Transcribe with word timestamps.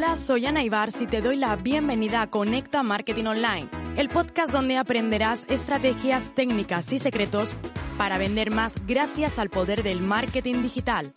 Hola, 0.00 0.14
soy 0.14 0.46
Ana 0.46 0.62
Ibars 0.62 1.00
y 1.00 1.08
te 1.08 1.20
doy 1.20 1.34
la 1.34 1.56
bienvenida 1.56 2.22
a 2.22 2.30
Conecta 2.30 2.84
Marketing 2.84 3.24
Online, 3.24 3.68
el 3.96 4.08
podcast 4.08 4.52
donde 4.52 4.76
aprenderás 4.76 5.44
estrategias, 5.48 6.36
técnicas 6.36 6.92
y 6.92 7.00
secretos 7.00 7.56
para 7.96 8.16
vender 8.16 8.52
más 8.52 8.74
gracias 8.86 9.40
al 9.40 9.50
poder 9.50 9.82
del 9.82 10.00
marketing 10.00 10.62
digital. 10.62 11.12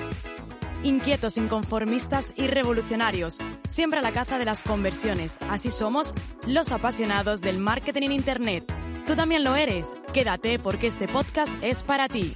Inquietos, 0.81 1.37
inconformistas 1.37 2.33
y 2.35 2.47
revolucionarios, 2.47 3.37
siempre 3.69 3.99
a 3.99 4.01
la 4.01 4.13
caza 4.13 4.39
de 4.39 4.45
las 4.45 4.63
conversiones. 4.63 5.37
Así 5.47 5.69
somos 5.69 6.15
los 6.47 6.71
apasionados 6.71 7.39
del 7.39 7.59
marketing 7.59 8.01
en 8.01 8.11
Internet. 8.13 8.73
Tú 9.05 9.13
también 9.13 9.43
lo 9.43 9.55
eres. 9.55 9.85
Quédate 10.11 10.57
porque 10.57 10.87
este 10.87 11.07
podcast 11.07 11.53
es 11.61 11.83
para 11.83 12.07
ti. 12.07 12.35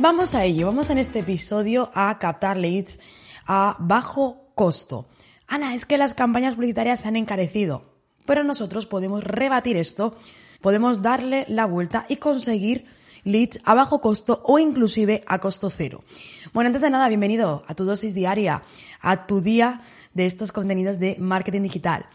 Vamos 0.00 0.36
a 0.36 0.44
ello, 0.44 0.66
vamos 0.66 0.90
en 0.90 0.98
este 0.98 1.18
episodio 1.18 1.90
a 1.92 2.16
captar 2.20 2.56
leads 2.56 3.00
a 3.48 3.76
bajo 3.80 4.52
costo. 4.54 5.08
Ana, 5.48 5.74
es 5.74 5.86
que 5.86 5.98
las 5.98 6.14
campañas 6.14 6.54
publicitarias 6.54 7.00
se 7.00 7.08
han 7.08 7.16
encarecido, 7.16 7.82
pero 8.24 8.44
nosotros 8.44 8.86
podemos 8.86 9.24
rebatir 9.24 9.76
esto, 9.76 10.16
podemos 10.60 11.02
darle 11.02 11.46
la 11.48 11.66
vuelta 11.66 12.06
y 12.08 12.18
conseguir 12.18 12.86
leads 13.24 13.58
a 13.64 13.74
bajo 13.74 14.00
costo 14.00 14.40
o 14.44 14.60
inclusive 14.60 15.24
a 15.26 15.40
costo 15.40 15.68
cero. 15.68 16.04
Bueno, 16.52 16.68
antes 16.68 16.82
de 16.82 16.90
nada, 16.90 17.08
bienvenido 17.08 17.64
a 17.66 17.74
tu 17.74 17.84
dosis 17.84 18.14
diaria, 18.14 18.62
a 19.00 19.26
tu 19.26 19.40
día 19.40 19.80
de 20.14 20.26
estos 20.26 20.52
contenidos 20.52 21.00
de 21.00 21.16
marketing 21.18 21.62
digital. 21.62 22.06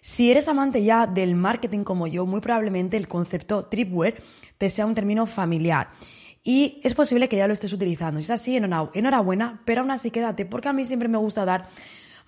Si 0.00 0.30
eres 0.30 0.48
amante 0.48 0.82
ya 0.84 1.06
del 1.06 1.34
marketing 1.34 1.84
como 1.84 2.06
yo, 2.06 2.24
muy 2.24 2.40
probablemente 2.40 2.96
el 2.96 3.08
concepto 3.08 3.66
tripware 3.66 4.22
te 4.56 4.70
sea 4.70 4.86
un 4.86 4.94
término 4.94 5.26
familiar 5.26 5.90
y 6.46 6.80
es 6.84 6.94
posible 6.94 7.28
que 7.28 7.36
ya 7.36 7.48
lo 7.48 7.54
estés 7.54 7.72
utilizando. 7.72 8.20
Si 8.20 8.24
es 8.24 8.30
así, 8.30 8.56
enhorabuena, 8.56 9.60
pero 9.64 9.80
aún 9.80 9.90
así 9.90 10.12
quédate, 10.12 10.46
porque 10.46 10.68
a 10.68 10.72
mí 10.72 10.84
siempre 10.84 11.08
me 11.08 11.18
gusta 11.18 11.44
dar 11.44 11.66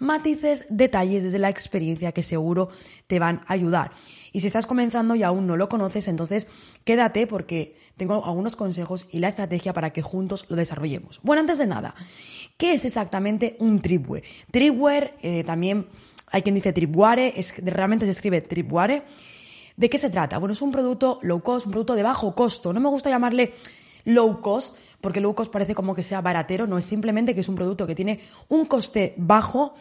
matices, 0.00 0.66
detalles 0.69 1.22
desde 1.22 1.38
la 1.38 1.48
experiencia 1.48 2.11
que 2.11 2.24
seguro 2.24 2.69
te 3.06 3.20
van 3.20 3.42
a 3.46 3.52
ayudar. 3.52 3.92
Y 4.33 4.41
si 4.41 4.48
estás 4.48 4.66
comenzando 4.66 5.14
y 5.14 5.22
aún 5.22 5.46
no 5.46 5.56
lo 5.56 5.69
conoces, 5.69 6.08
entonces 6.08 6.48
quédate 6.83 7.28
porque 7.28 7.77
tengo 7.96 8.24
algunos 8.24 8.56
consejos 8.56 9.06
y 9.12 9.20
la 9.20 9.28
estrategia 9.28 9.72
para 9.72 9.91
que 9.91 10.02
juntos 10.02 10.46
lo 10.48 10.56
desarrollemos. 10.56 11.20
Bueno, 11.22 11.39
antes 11.39 11.56
de 11.56 11.69
nada, 11.69 11.94
¿qué 12.56 12.72
es 12.72 12.84
exactamente 12.84 13.55
un 13.61 13.80
tripware? 13.80 14.24
Tripware, 14.50 15.14
eh, 15.22 15.44
también 15.44 15.86
hay 16.27 16.42
quien 16.42 16.56
dice 16.56 16.72
tripware, 16.72 17.34
es, 17.36 17.55
realmente 17.64 18.05
se 18.05 18.11
escribe 18.11 18.41
tripware. 18.41 19.05
¿De 19.77 19.89
qué 19.89 19.96
se 19.96 20.11
trata? 20.11 20.39
Bueno, 20.39 20.55
es 20.55 20.61
un 20.61 20.72
producto 20.72 21.20
low 21.22 21.41
cost, 21.41 21.66
un 21.66 21.70
producto 21.70 21.94
de 21.94 22.02
bajo 22.02 22.34
costo. 22.34 22.72
No 22.72 22.80
me 22.80 22.89
gusta 22.89 23.11
llamarle 23.11 23.55
low 24.09 24.41
cost, 24.41 24.77
porque 25.01 25.20
low 25.20 25.34
cost 25.34 25.53
parece 25.53 25.75
como 25.75 25.95
que 25.95 26.03
sea 26.03 26.20
baratero, 26.20 26.67
no 26.67 26.78
es 26.78 26.84
simplemente 26.84 27.34
que 27.34 27.42
es 27.42 27.48
un 27.48 27.55
producto 27.55 27.87
que 27.87 27.95
tiene 27.95 28.20
un 28.48 28.64
coste 28.64 29.14
bajo 29.17 29.75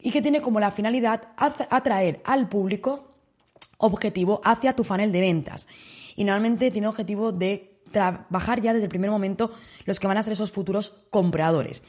y 0.00 0.10
que 0.10 0.20
tiene 0.20 0.42
como 0.42 0.60
la 0.60 0.70
finalidad 0.72 1.28
atraer 1.36 2.20
al 2.24 2.48
público 2.48 3.14
objetivo 3.78 4.40
hacia 4.44 4.74
tu 4.74 4.84
funnel 4.84 5.12
de 5.12 5.20
ventas. 5.20 5.68
Y 6.16 6.24
normalmente 6.24 6.70
tiene 6.70 6.88
objetivo 6.88 7.32
de 7.32 7.78
trabajar 7.92 8.60
ya 8.60 8.72
desde 8.72 8.84
el 8.84 8.90
primer 8.90 9.10
momento 9.10 9.52
los 9.84 10.00
que 10.00 10.06
van 10.06 10.18
a 10.18 10.22
ser 10.22 10.32
esos 10.32 10.52
futuros 10.52 10.94
compradores. 11.10 11.82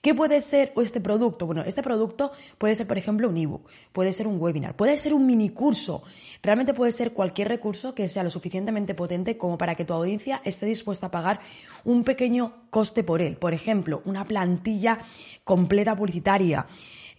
¿Qué 0.00 0.14
puede 0.14 0.40
ser 0.40 0.72
este 0.80 1.00
producto? 1.00 1.44
Bueno, 1.46 1.62
este 1.66 1.82
producto 1.82 2.30
puede 2.56 2.76
ser, 2.76 2.86
por 2.86 2.98
ejemplo, 2.98 3.28
un 3.28 3.36
ebook, 3.36 3.62
puede 3.92 4.12
ser 4.12 4.28
un 4.28 4.40
webinar, 4.40 4.76
puede 4.76 4.96
ser 4.96 5.12
un 5.12 5.26
mini 5.26 5.50
curso. 5.50 6.04
Realmente 6.40 6.72
puede 6.72 6.92
ser 6.92 7.12
cualquier 7.12 7.48
recurso 7.48 7.96
que 7.96 8.08
sea 8.08 8.22
lo 8.22 8.30
suficientemente 8.30 8.94
potente 8.94 9.36
como 9.36 9.58
para 9.58 9.74
que 9.74 9.84
tu 9.84 9.94
audiencia 9.94 10.40
esté 10.44 10.66
dispuesta 10.66 11.08
a 11.08 11.10
pagar 11.10 11.40
un 11.84 12.04
pequeño 12.04 12.68
coste 12.70 13.02
por 13.02 13.20
él. 13.20 13.36
Por 13.36 13.54
ejemplo, 13.54 14.00
una 14.04 14.24
plantilla 14.24 14.98
completa 15.42 15.96
publicitaria. 15.96 16.66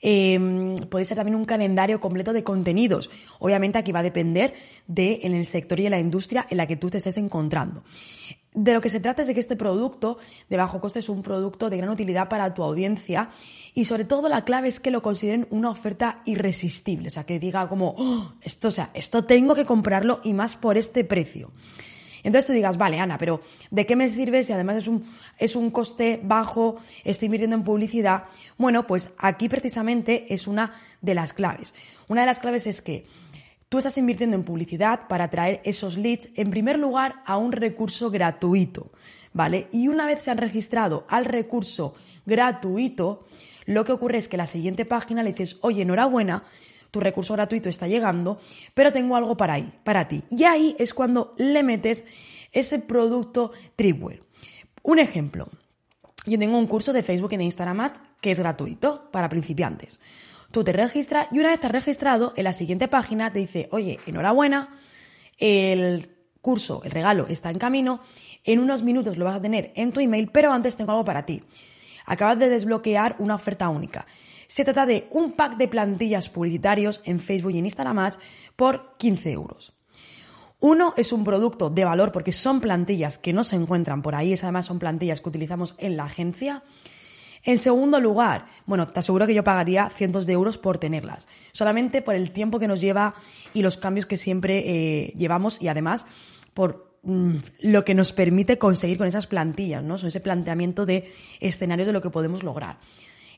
Em, 0.02 0.78
puede 0.88 1.04
ser 1.04 1.18
también 1.18 1.36
un 1.36 1.44
calendario 1.44 2.00
completo 2.00 2.32
de 2.32 2.44
contenidos. 2.44 3.10
Obviamente 3.40 3.78
aquí 3.78 3.92
va 3.92 4.00
a 4.00 4.04
depender 4.04 4.54
de 4.88 5.20
en 5.24 5.34
el 5.34 5.46
sector 5.46 5.80
y 5.80 5.86
en 5.86 5.92
la 5.92 6.00
industria 6.00 6.48
en 6.50 6.58
la 6.58 6.68
que 6.68 6.78
tú 6.78 6.90
te 6.90 7.00
estés 7.00 7.18
encontrando. 7.18 7.84
De 8.54 8.74
lo 8.74 8.82
que 8.82 8.90
se 8.90 9.00
trata 9.00 9.22
es 9.22 9.28
de 9.28 9.36
que 9.36 9.40
este 9.40 9.56
producto 9.56 10.18
de 10.50 10.58
bajo 10.58 10.82
coste 10.82 11.00
es 11.00 11.10
un 11.10 11.22
producto 11.22 11.70
de 11.70 11.78
gran 11.78 11.90
utilidad 11.90 12.30
para 12.30 12.52
tu 12.54 12.64
audiencia 12.64 13.30
y 13.76 13.86
sobre 13.86 14.06
todo 14.06 14.28
la 14.28 14.44
clave 14.44 14.68
es 14.68 14.80
que 14.80 14.90
lo 14.90 15.04
consideren 15.04 15.48
una 15.52 15.70
oferta 15.70 16.24
irresistible, 16.26 17.10
o 17.10 17.12
sea, 17.12 17.26
que 17.26 17.40
diga 17.40 17.70
como, 17.70 17.94
oh, 17.96 18.34
esto, 18.42 18.70
o 18.70 18.72
sea, 18.72 18.90
esto 18.96 19.24
tengo 19.26 19.54
que 19.54 19.66
comprarlo 19.66 20.20
y 20.24 20.34
más 20.34 20.56
por 20.56 20.78
este 20.78 21.04
precio. 21.04 21.52
Entonces 22.24 22.48
tú 22.48 22.54
digas, 22.54 22.78
vale, 22.78 23.00
Ana, 23.00 23.18
pero 23.18 23.42
¿de 23.72 23.86
qué 23.86 23.96
me 23.96 24.10
sirve 24.10 24.44
si 24.44 24.52
además 24.52 24.78
es 24.78 24.88
un, 24.88 25.06
es 25.38 25.56
un 25.56 25.72
coste 25.72 26.20
bajo, 26.22 26.78
estoy 27.04 27.28
invirtiendo 27.28 27.56
en 27.56 27.64
publicidad? 27.64 28.26
Bueno, 28.58 28.88
pues 28.88 29.12
aquí 29.18 29.48
precisamente 29.48 30.34
es 30.34 30.48
una 30.48 30.74
de 31.02 31.16
las 31.16 31.34
claves. 31.34 31.74
Una 32.08 32.22
de 32.22 32.28
las 32.28 32.40
claves 32.40 32.68
es 32.68 32.82
que 32.82 33.06
Tú 33.70 33.78
estás 33.78 34.00
invirtiendo 34.00 34.36
en 34.36 34.44
publicidad 34.44 35.08
para 35.08 35.26
atraer 35.26 35.62
esos 35.64 35.96
leads, 35.96 36.30
en 36.34 36.50
primer 36.50 36.80
lugar, 36.80 37.22
a 37.28 37.38
un 37.38 37.52
recurso 37.52 38.10
gratuito, 38.10 38.92
¿vale? 39.32 39.68
Y 39.72 39.90
una 39.90 40.08
vez 40.08 40.24
se 40.24 40.32
han 40.32 40.40
registrado 40.40 41.06
al 41.08 41.26
recurso 41.26 41.94
gratuito, 42.26 43.28
lo 43.68 43.86
que 43.86 43.92
ocurre 43.92 44.18
es 44.18 44.28
que 44.28 44.38
la 44.38 44.48
siguiente 44.48 44.86
página 44.86 45.22
le 45.22 45.34
dices, 45.34 45.58
oye, 45.62 45.84
enhorabuena, 45.84 46.46
tu 46.90 47.00
recurso 47.00 47.34
gratuito 47.34 47.70
está 47.70 47.88
llegando, 47.88 48.40
pero 48.74 48.92
tengo 48.92 49.16
algo 49.16 49.38
para, 49.38 49.54
ahí, 49.54 49.72
para 49.84 50.08
ti. 50.08 50.24
Y 50.32 50.46
ahí 50.46 50.76
es 50.80 50.96
cuando 50.96 51.36
le 51.38 51.62
metes 51.62 52.06
ese 52.52 52.80
producto 52.80 53.52
Tripware. 53.76 54.24
Un 54.82 54.98
ejemplo, 54.98 55.48
yo 56.26 56.40
tengo 56.40 56.58
un 56.58 56.66
curso 56.66 56.92
de 56.92 57.04
Facebook 57.04 57.34
y 57.34 57.38
de 57.38 57.44
Instagram 57.44 57.82
Ads 57.82 58.02
que 58.20 58.32
es 58.32 58.40
gratuito 58.40 59.12
para 59.12 59.30
principiantes. 59.30 60.00
Tú 60.52 60.64
te 60.64 60.74
registras 60.74 61.28
y 61.32 61.40
una 61.40 61.50
vez 61.50 61.56
estás 61.56 61.72
registrado, 61.72 62.34
en 62.36 62.44
la 62.44 62.54
siguiente 62.54 62.88
página 62.88 63.32
te 63.32 63.40
dice, 63.40 63.70
oye, 63.72 64.00
enhorabuena, 64.08 64.70
el 65.38 66.16
curso, 66.42 66.82
el 66.84 66.92
regalo 66.92 67.28
está 67.28 67.52
en 67.52 67.60
camino, 67.60 68.02
en 68.44 68.60
unos 68.60 68.82
minutos 68.82 69.18
lo 69.18 69.26
vas 69.26 69.36
a 69.36 69.42
tener 69.42 69.72
en 69.76 69.92
tu 69.92 70.00
email, 70.00 70.30
pero 70.32 70.52
antes 70.52 70.76
tengo 70.76 70.92
algo 70.92 71.06
para 71.06 71.26
ti. 71.26 71.44
Acabas 72.06 72.40
de 72.40 72.50
desbloquear 72.50 73.16
una 73.20 73.36
oferta 73.36 73.70
única. 73.70 74.08
Se 74.48 74.64
trata 74.64 74.88
de 74.88 75.08
un 75.12 75.34
pack 75.34 75.58
de 75.58 75.68
plantillas 75.68 76.30
publicitarios 76.30 77.02
en 77.04 77.20
Facebook 77.20 77.52
y 77.52 77.60
en 77.60 77.66
Instagram 77.66 78.00
Ads 78.00 78.20
por 78.56 78.96
15 78.98 79.32
euros. 79.32 79.76
Uno 80.60 80.96
es 80.98 81.14
un 81.14 81.24
producto 81.24 81.70
de 81.70 81.86
valor 81.86 82.12
porque 82.12 82.32
son 82.32 82.60
plantillas 82.60 83.20
que 83.20 83.32
no 83.32 83.44
se 83.44 83.56
encuentran 83.56 84.02
por 84.02 84.16
ahí, 84.16 84.34
es 84.34 84.44
además 84.44 84.66
son 84.66 84.80
plantillas 84.80 85.22
que 85.22 85.30
utilizamos 85.30 85.76
en 85.78 85.96
la 85.96 86.06
agencia. 86.06 86.64
En 87.44 87.58
segundo 87.58 88.00
lugar, 88.00 88.46
bueno, 88.66 88.88
te 88.88 89.00
aseguro 89.00 89.26
que 89.26 89.34
yo 89.34 89.44
pagaría 89.44 89.90
cientos 89.90 90.26
de 90.26 90.34
euros 90.34 90.58
por 90.58 90.78
tenerlas, 90.78 91.28
solamente 91.52 92.02
por 92.02 92.16
el 92.16 92.32
tiempo 92.32 92.60
que 92.60 92.68
nos 92.68 92.82
lleva 92.82 93.16
y 93.54 93.62
los 93.62 93.78
cambios 93.78 94.06
que 94.06 94.18
siempre 94.18 94.64
eh, 94.66 95.14
llevamos 95.16 95.62
y 95.62 95.68
además 95.68 96.06
por 96.54 96.98
mm, 97.04 97.36
lo 97.60 97.86
que 97.86 97.96
nos 97.96 98.12
permite 98.12 98.58
conseguir 98.58 98.98
con 98.98 99.08
esas 99.08 99.28
plantillas, 99.28 99.84
¿no? 99.84 99.98
Son 99.98 100.10
ese 100.10 100.20
planteamiento 100.20 100.86
de 100.86 101.14
escenarios 101.40 101.88
de 101.88 101.94
lo 101.94 102.02
que 102.02 102.10
podemos 102.10 102.44
lograr. 102.44 102.78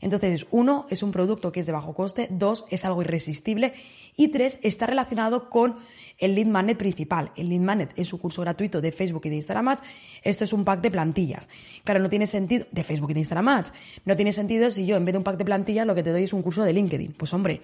Entonces, 0.01 0.47
uno, 0.51 0.87
es 0.89 1.03
un 1.03 1.11
producto 1.11 1.51
que 1.51 1.59
es 1.59 1.65
de 1.65 1.71
bajo 1.71 1.93
coste, 1.93 2.27
dos, 2.31 2.65
es 2.69 2.85
algo 2.85 3.01
irresistible 3.01 3.73
y 4.17 4.29
tres, 4.29 4.59
está 4.63 4.87
relacionado 4.87 5.49
con 5.49 5.77
el 6.17 6.35
lead 6.35 6.47
magnet 6.47 6.77
principal. 6.77 7.31
El 7.35 7.49
lead 7.49 7.61
magnet 7.61 7.93
es 7.95 8.07
su 8.07 8.19
curso 8.19 8.41
gratuito 8.41 8.81
de 8.81 8.91
Facebook 8.91 9.21
y 9.25 9.29
de 9.29 9.35
Instagram. 9.35 9.77
Esto 10.23 10.43
es 10.43 10.53
un 10.53 10.65
pack 10.65 10.81
de 10.81 10.91
plantillas. 10.91 11.47
Claro, 11.83 11.99
no 11.99 12.09
tiene 12.09 12.27
sentido, 12.27 12.65
de 12.71 12.83
Facebook 12.83 13.11
y 13.11 13.13
de 13.13 13.19
Instagram. 13.21 13.63
No 14.05 14.15
tiene 14.15 14.33
sentido 14.33 14.71
si 14.71 14.85
yo 14.85 14.97
en 14.97 15.05
vez 15.05 15.13
de 15.13 15.19
un 15.19 15.23
pack 15.23 15.37
de 15.37 15.45
plantillas 15.45 15.85
lo 15.85 15.95
que 15.95 16.03
te 16.03 16.11
doy 16.11 16.23
es 16.23 16.33
un 16.33 16.41
curso 16.41 16.63
de 16.63 16.73
LinkedIn. 16.73 17.13
Pues 17.13 17.33
hombre, 17.33 17.61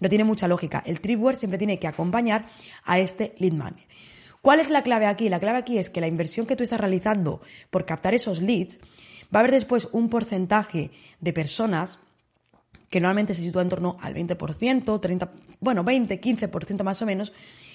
no 0.00 0.08
tiene 0.08 0.24
mucha 0.24 0.48
lógica. 0.48 0.82
El 0.86 1.00
Tripware 1.00 1.36
siempre 1.36 1.58
tiene 1.58 1.78
que 1.78 1.86
acompañar 1.86 2.46
a 2.84 2.98
este 2.98 3.34
lead 3.38 3.52
magnet. 3.52 3.86
¿Cuál 4.40 4.58
es 4.58 4.70
la 4.70 4.82
clave 4.82 5.06
aquí? 5.06 5.28
La 5.28 5.38
clave 5.38 5.58
aquí 5.58 5.78
es 5.78 5.88
que 5.88 6.00
la 6.00 6.08
inversión 6.08 6.46
que 6.46 6.56
tú 6.56 6.64
estás 6.64 6.80
realizando 6.80 7.40
por 7.70 7.86
captar 7.86 8.12
esos 8.12 8.42
leads 8.42 8.80
Va 9.34 9.38
a 9.38 9.40
haber 9.40 9.52
después 9.52 9.88
un 9.92 10.08
porcentaje 10.08 10.90
de 11.20 11.32
personas 11.32 11.98
que 12.90 13.00
normalmente 13.00 13.32
se 13.32 13.40
sitúa 13.40 13.62
en 13.62 13.70
torno 13.70 13.96
al 14.02 14.14
20%, 14.14 15.00
30, 15.00 15.32
bueno, 15.60 15.82
20, 15.82 16.20
15% 16.20 16.82
más 16.82 17.00
o 17.00 17.06
menos, 17.06 17.32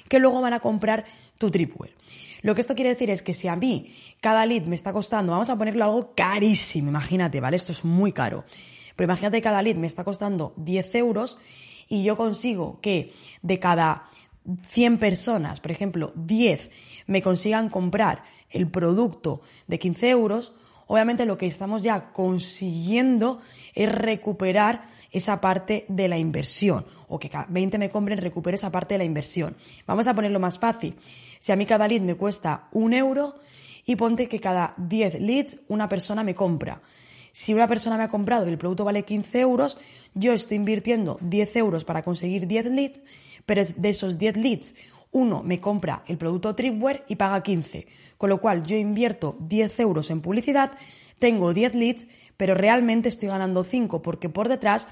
que 0.07 0.19
luego 0.19 0.41
van 0.41 0.53
a 0.53 0.59
comprar 0.59 1.05
tu 1.39 1.49
tripware. 1.49 1.95
Lo 2.43 2.53
que 2.53 2.61
esto 2.61 2.75
quiere 2.75 2.91
decir 2.91 3.09
es 3.09 3.23
que 3.23 3.33
si 3.33 3.47
a 3.47 3.55
mí 3.55 3.95
cada 4.21 4.45
lead 4.45 4.63
me 4.63 4.75
está 4.75 4.93
costando, 4.93 5.31
vamos 5.31 5.49
a 5.49 5.55
ponerlo 5.55 5.83
algo 5.85 6.13
carísimo, 6.15 6.89
imagínate, 6.89 7.39
¿vale? 7.39 7.57
Esto 7.57 7.71
es 7.71 7.83
muy 7.83 8.11
caro. 8.11 8.45
Pero 8.95 9.05
imagínate 9.05 9.37
que 9.37 9.43
cada 9.43 9.61
lead 9.63 9.75
me 9.75 9.87
está 9.87 10.03
costando 10.03 10.53
10 10.57 10.95
euros 10.95 11.39
y 11.89 12.03
yo 12.03 12.15
consigo 12.15 12.79
que 12.81 13.13
de 13.41 13.59
cada 13.59 14.09
100 14.69 14.97
personas, 14.99 15.59
por 15.59 15.71
ejemplo, 15.71 16.13
10 16.15 16.69
me 17.07 17.21
consigan 17.21 17.69
comprar 17.69 18.23
el 18.49 18.69
producto 18.69 19.41
de 19.67 19.79
15 19.79 20.09
euros, 20.09 20.53
obviamente 20.87 21.25
lo 21.25 21.37
que 21.37 21.47
estamos 21.47 21.83
ya 21.83 22.11
consiguiendo 22.11 23.39
es 23.75 23.91
recuperar 23.91 24.89
esa 25.11 25.39
parte 25.39 25.85
de 25.87 26.07
la 26.07 26.17
inversión 26.17 26.85
o 27.07 27.19
que 27.19 27.29
cada 27.29 27.45
20 27.49 27.77
me 27.77 27.89
compren 27.89 28.17
recupere 28.17 28.55
esa 28.55 28.71
parte 28.71 28.95
de 28.95 28.99
la 28.99 29.03
inversión. 29.03 29.55
Vamos 29.85 30.07
a 30.07 30.13
ponerlo 30.13 30.39
más 30.39 30.59
fácil. 30.59 30.95
Si 31.39 31.51
a 31.51 31.55
mí 31.55 31.65
cada 31.65 31.87
lead 31.87 32.01
me 32.01 32.15
cuesta 32.15 32.67
un 32.71 32.93
euro 32.93 33.35
y 33.85 33.95
ponte 33.95 34.27
que 34.27 34.39
cada 34.39 34.73
10 34.77 35.21
leads 35.21 35.59
una 35.69 35.87
persona 35.87 36.23
me 36.23 36.35
compra. 36.35 36.81
Si 37.31 37.53
una 37.53 37.67
persona 37.67 37.97
me 37.97 38.03
ha 38.03 38.09
comprado 38.09 38.47
y 38.47 38.49
el 38.49 38.57
producto 38.57 38.83
vale 38.83 39.03
15 39.03 39.39
euros, 39.39 39.77
yo 40.15 40.33
estoy 40.33 40.57
invirtiendo 40.57 41.17
10 41.21 41.55
euros 41.57 41.83
para 41.85 42.01
conseguir 42.01 42.47
10 42.47 42.65
leads, 42.71 42.99
pero 43.45 43.63
de 43.63 43.89
esos 43.89 44.17
10 44.17 44.37
leads, 44.37 44.75
uno 45.17 45.41
me 45.43 45.59
compra 45.59 46.03
el 46.07 46.17
producto 46.17 46.53
Tripware 46.53 47.03
y 47.07 47.15
paga 47.15 47.41
15. 47.41 47.87
Con 48.17 48.29
lo 48.29 48.39
cual 48.39 48.63
yo 48.63 48.77
invierto 48.77 49.35
10 49.39 49.79
euros 49.79 50.11
en 50.11 50.21
publicidad, 50.21 50.71
tengo 51.19 51.53
10 51.53 51.75
leads, 51.75 52.07
pero 52.37 52.53
realmente 52.53 53.09
estoy 53.09 53.29
ganando 53.29 53.63
5 53.63 54.01
porque 54.01 54.29
por 54.29 54.47
detrás 54.47 54.87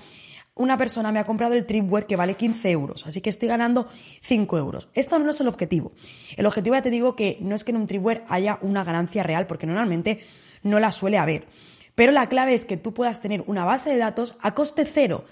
una 0.56 0.77
persona 0.77 1.12
me 1.12 1.19
ha 1.19 1.25
comprado 1.25 1.54
el 1.54 1.66
Tripware 1.66 2.07
que 2.07 2.16
vale 2.16 2.36
15 2.36 2.72
euros, 2.72 3.06
así 3.06 3.22
que 3.22 3.30
estoy 3.30 3.50
ganando 3.50 3.88
5 4.22 4.57
euros. 4.57 4.88
Esto 4.94 5.19
no 5.19 5.30
es 5.30 5.39
el 5.42 5.48
objetivo. 5.48 5.92
El 6.38 6.45
objetivo 6.45 6.75
ya 6.75 6.81
te 6.81 6.89
digo 6.89 7.16
que 7.16 7.38
no 7.42 7.56
es 7.56 7.63
que 7.63 7.72
en 7.72 7.77
un 7.77 7.88
Tripware 7.88 8.24
haya 8.27 8.57
una 8.62 8.83
ganancia 8.83 9.22
real, 9.22 9.48
porque 9.48 9.68
normalmente 9.68 10.22
no 10.63 10.80
la 10.80 10.92
suele 10.92 11.18
haber. 11.18 11.45
Pero 11.94 12.12
la 12.12 12.27
clave 12.27 12.54
es 12.54 12.66
que 12.66 12.77
tú 12.77 12.94
puedas 12.94 13.22
tener 13.22 13.44
una 13.48 13.63
base 13.63 13.89
de 13.89 13.98
datos 13.98 14.36
a 14.42 14.54
coste 14.54 14.86
cero. 14.86 15.25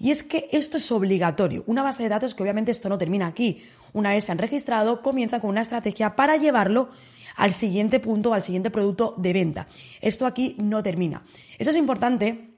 Y 0.00 0.10
es 0.10 0.22
que 0.22 0.48
esto 0.50 0.78
es 0.78 0.90
obligatorio. 0.90 1.62
Una 1.66 1.82
base 1.82 2.02
de 2.02 2.08
datos 2.08 2.34
que 2.34 2.42
obviamente 2.42 2.70
esto 2.70 2.88
no 2.88 2.96
termina 2.96 3.26
aquí. 3.26 3.62
Una 3.92 4.10
vez 4.10 4.24
se 4.24 4.32
han 4.32 4.38
registrado, 4.38 5.02
comienza 5.02 5.40
con 5.40 5.50
una 5.50 5.62
estrategia 5.62 6.16
para 6.16 6.36
llevarlo 6.36 6.90
al 7.36 7.52
siguiente 7.52 8.00
punto, 8.00 8.34
al 8.34 8.42
siguiente 8.42 8.70
producto 8.70 9.14
de 9.16 9.32
venta. 9.32 9.68
Esto 10.00 10.26
aquí 10.26 10.56
no 10.58 10.82
termina. 10.82 11.22
Eso 11.58 11.70
es 11.70 11.76
importante 11.76 12.50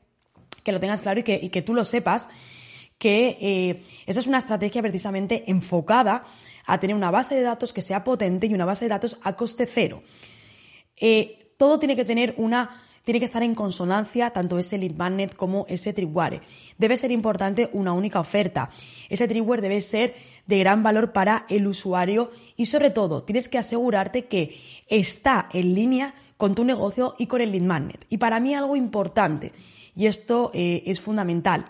que 0.62 0.72
lo 0.72 0.80
tengas 0.80 1.00
claro 1.00 1.20
y 1.20 1.22
que, 1.22 1.62
tú 1.62 1.74
lo 1.74 1.84
sepas, 1.84 2.28
que 2.98 3.38
eh, 3.40 3.82
esa 4.06 4.20
es 4.20 4.26
una 4.26 4.38
estrategia 4.38 4.82
precisamente 4.82 5.44
enfocada 5.48 6.24
a 6.66 6.78
tener 6.78 6.94
una 6.94 7.10
base 7.10 7.34
de 7.34 7.42
datos 7.42 7.72
que 7.72 7.82
sea 7.82 8.04
potente 8.04 8.46
y 8.46 8.54
una 8.54 8.64
base 8.64 8.84
de 8.84 8.90
datos 8.90 9.18
a 9.22 9.34
coste 9.34 9.66
cero. 9.66 10.02
Eh, 11.00 11.54
todo 11.56 11.78
tiene 11.78 11.96
que 11.96 12.04
tener 12.04 12.34
una 12.36 12.70
tiene 13.04 13.18
que 13.18 13.26
estar 13.26 13.42
en 13.42 13.54
consonancia 13.54 14.30
tanto 14.30 14.58
ese 14.58 14.78
lead 14.78 14.94
magnet 14.94 15.34
como 15.34 15.66
ese 15.68 15.92
tripwire. 15.92 16.40
Debe 16.78 16.96
ser 16.96 17.10
importante 17.10 17.70
una 17.72 17.92
única 17.92 18.20
oferta. 18.20 18.70
Ese 19.08 19.28
tripwire 19.28 19.62
debe 19.62 19.80
ser 19.80 20.14
de 20.46 20.58
gran 20.58 20.82
valor 20.82 21.12
para 21.12 21.46
el 21.48 21.66
usuario 21.66 22.30
y 22.56 22.66
sobre 22.66 22.90
todo 22.90 23.22
tienes 23.24 23.48
que 23.48 23.58
asegurarte 23.58 24.26
que 24.26 24.60
está 24.88 25.48
en 25.52 25.74
línea 25.74 26.14
con 26.36 26.54
tu 26.54 26.64
negocio 26.64 27.14
y 27.18 27.26
con 27.26 27.40
el 27.40 27.52
lead 27.52 27.62
magnet. 27.62 28.06
Y 28.08 28.18
para 28.18 28.40
mí 28.40 28.54
algo 28.54 28.76
importante, 28.76 29.52
y 29.94 30.06
esto 30.06 30.50
eh, 30.54 30.82
es 30.86 31.00
fundamental, 31.00 31.66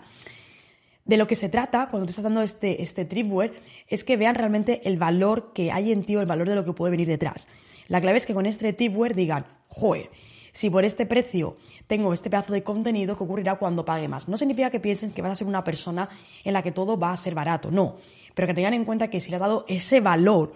de 1.05 1.17
lo 1.17 1.27
que 1.27 1.35
se 1.35 1.49
trata 1.49 1.89
cuando 1.89 2.05
tú 2.05 2.11
estás 2.11 2.23
dando 2.23 2.41
este, 2.41 2.81
este 2.81 3.07
es 3.89 4.03
que 4.03 4.17
vean 4.17 4.35
realmente 4.35 4.87
el 4.87 4.97
valor 4.97 5.51
que 5.53 5.71
hay 5.71 5.91
en 5.91 6.03
ti 6.03 6.15
o 6.15 6.21
el 6.21 6.25
valor 6.25 6.47
de 6.47 6.55
lo 6.55 6.63
que 6.63 6.73
puede 6.73 6.91
venir 6.91 7.07
detrás. 7.07 7.47
La 7.87 7.99
clave 7.99 8.17
es 8.17 8.25
que 8.25 8.33
con 8.33 8.45
este 8.45 8.71
tripware 8.71 9.13
digan, 9.13 9.45
joder, 9.67 10.09
si 10.53 10.69
por 10.69 10.85
este 10.85 11.05
precio 11.05 11.57
tengo 11.87 12.13
este 12.13 12.29
pedazo 12.29 12.53
de 12.53 12.63
contenido, 12.63 13.17
¿qué 13.17 13.23
ocurrirá 13.23 13.55
cuando 13.55 13.83
pague 13.83 14.07
más? 14.07 14.27
No 14.27 14.37
significa 14.37 14.69
que 14.69 14.79
piensen 14.79 15.11
que 15.11 15.21
vas 15.21 15.31
a 15.31 15.35
ser 15.35 15.47
una 15.47 15.63
persona 15.63 16.09
en 16.43 16.53
la 16.53 16.61
que 16.61 16.71
todo 16.71 16.97
va 16.97 17.11
a 17.11 17.17
ser 17.17 17.33
barato, 17.33 17.71
no. 17.71 17.97
Pero 18.35 18.47
que 18.47 18.53
tengan 18.53 18.73
en 18.73 18.85
cuenta 18.85 19.09
que 19.09 19.19
si 19.19 19.29
le 19.29 19.37
has 19.37 19.41
dado 19.41 19.65
ese 19.67 19.99
valor 19.99 20.53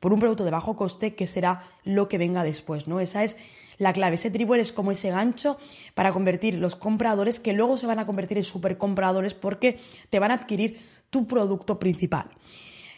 por 0.00 0.12
un 0.12 0.20
producto 0.20 0.44
de 0.44 0.50
bajo 0.50 0.76
coste, 0.76 1.14
¿qué 1.14 1.26
será 1.26 1.68
lo 1.84 2.08
que 2.08 2.18
venga 2.18 2.42
después? 2.42 2.88
¿no? 2.88 3.00
Esa 3.00 3.22
es 3.22 3.36
la 3.78 3.92
clave. 3.92 4.16
Ese 4.16 4.30
tribal 4.30 4.60
es 4.60 4.72
como 4.72 4.92
ese 4.92 5.10
gancho 5.10 5.58
para 5.94 6.12
convertir 6.12 6.54
los 6.54 6.76
compradores 6.76 7.40
que 7.40 7.52
luego 7.52 7.76
se 7.76 7.86
van 7.86 7.98
a 7.98 8.06
convertir 8.06 8.38
en 8.38 8.44
supercompradores 8.44 9.34
porque 9.34 9.78
te 10.10 10.18
van 10.18 10.30
a 10.30 10.34
adquirir 10.34 10.78
tu 11.10 11.26
producto 11.26 11.78
principal. 11.78 12.26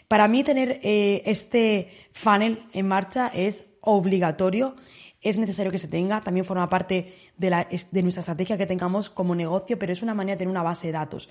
Para 0.08 0.28
mí 0.28 0.44
tener 0.44 0.80
eh, 0.82 1.22
este 1.26 1.90
funnel 2.12 2.64
en 2.72 2.86
marcha 2.86 3.28
es 3.34 3.64
obligatorio 3.80 4.76
es 5.28 5.38
necesario 5.38 5.72
que 5.72 5.78
se 5.78 5.88
tenga, 5.88 6.20
también 6.20 6.46
forma 6.46 6.68
parte 6.68 7.12
de, 7.36 7.50
la, 7.50 7.66
de 7.66 8.02
nuestra 8.02 8.20
estrategia 8.20 8.56
que 8.56 8.66
tengamos 8.66 9.10
como 9.10 9.34
negocio, 9.34 9.76
pero 9.76 9.92
es 9.92 10.00
una 10.00 10.14
manera 10.14 10.36
de 10.36 10.38
tener 10.38 10.50
una 10.52 10.62
base 10.62 10.86
de 10.86 10.92
datos. 10.92 11.28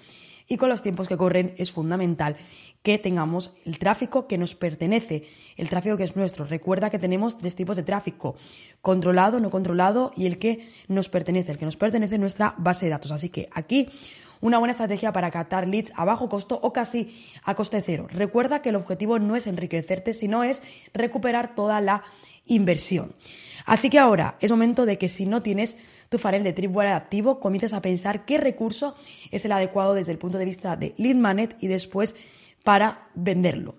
Y 0.48 0.58
con 0.58 0.68
los 0.68 0.84
tiempos 0.84 1.08
que 1.08 1.16
corren 1.16 1.56
es 1.58 1.72
fundamental 1.72 2.36
que 2.84 3.00
tengamos 3.00 3.52
el 3.66 3.80
tráfico 3.80 4.28
que 4.28 4.38
nos 4.38 4.54
pertenece, 4.54 5.24
el 5.56 5.70
tráfico 5.70 5.96
que 5.96 6.04
es 6.04 6.16
nuestro. 6.18 6.46
Recuerda 6.46 6.90
que 6.90 7.00
tenemos 7.00 7.38
tres 7.38 7.56
tipos 7.56 7.78
de 7.78 7.84
tráfico, 7.84 8.36
controlado, 8.82 9.40
no 9.40 9.50
controlado 9.50 10.12
y 10.16 10.26
el 10.26 10.38
que 10.38 10.70
nos 10.90 11.08
pertenece, 11.08 11.54
el 11.54 11.58
que 11.58 11.66
nos 11.66 11.78
pertenece 11.78 12.18
nuestra 12.18 12.54
base 12.58 12.88
de 12.88 12.92
datos. 12.92 13.12
Así 13.12 13.30
que 13.30 13.48
aquí 13.54 13.90
una 14.42 14.58
buena 14.58 14.72
estrategia 14.72 15.12
para 15.12 15.32
captar 15.32 15.68
leads 15.68 15.92
a 15.96 16.06
bajo 16.06 16.30
costo 16.30 16.60
o 16.62 16.74
casi 16.74 17.26
a 17.44 17.56
coste 17.56 17.82
cero. 17.86 18.08
Recuerda 18.10 18.62
que 18.62 18.70
el 18.70 18.76
objetivo 18.76 19.20
no 19.20 19.36
es 19.36 19.48
enriquecerte, 19.48 20.14
sino 20.14 20.44
es 20.44 20.64
recuperar 20.94 21.56
toda 21.56 21.82
la 21.82 22.04
inversión. 22.46 23.16
Así 23.66 23.90
que 23.90 24.00
ahora 24.00 24.38
es 24.40 24.52
momento 24.52 24.86
de 24.86 24.98
que 24.98 25.10
si 25.10 25.26
no 25.26 25.42
tienes 25.42 25.78
tu 26.10 26.20
funnel 26.20 26.44
de 26.44 26.54
Tripwire 26.54 26.92
activo, 26.92 27.40
comiences 27.40 27.74
a 27.74 27.82
pensar 27.82 28.26
qué 28.26 28.38
recurso 28.38 28.96
es 29.32 29.46
el 29.46 29.52
adecuado 29.52 29.94
desde 29.94 30.12
el 30.12 30.18
punto 30.18 30.38
de 30.38 30.46
vista 30.46 30.76
de 30.76 30.94
lead 30.98 31.16
magnet 31.16 31.56
y 31.60 31.68
después 31.68 32.16
para 32.64 33.10
venderlo. 33.16 33.76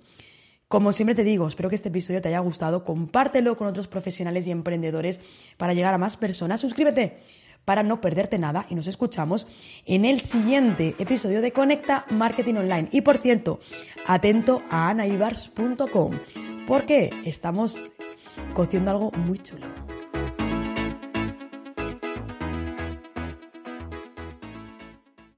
Como 0.68 0.92
siempre 0.92 1.14
te 1.14 1.22
digo, 1.22 1.46
espero 1.46 1.68
que 1.68 1.76
este 1.76 1.90
episodio 1.90 2.20
te 2.20 2.28
haya 2.28 2.40
gustado, 2.40 2.84
compártelo 2.84 3.56
con 3.56 3.68
otros 3.68 3.86
profesionales 3.86 4.48
y 4.48 4.50
emprendedores 4.50 5.20
para 5.56 5.74
llegar 5.74 5.94
a 5.94 5.98
más 5.98 6.16
personas. 6.16 6.60
Suscríbete 6.60 7.20
para 7.66 7.82
no 7.82 8.00
perderte 8.00 8.38
nada 8.38 8.64
y 8.70 8.74
nos 8.74 8.86
escuchamos 8.86 9.46
en 9.84 10.06
el 10.06 10.22
siguiente 10.22 10.94
episodio 10.98 11.42
de 11.42 11.52
Conecta 11.52 12.06
Marketing 12.08 12.54
Online. 12.54 12.88
Y 12.92 13.02
por 13.02 13.18
cierto, 13.18 13.60
atento 14.06 14.62
a 14.70 14.88
anaibars.com 14.88 16.18
porque 16.66 17.10
estamos 17.26 17.86
cociendo 18.54 18.90
algo 18.90 19.10
muy 19.10 19.38
chulo. 19.40 19.85